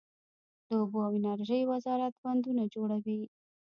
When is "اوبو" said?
0.79-0.99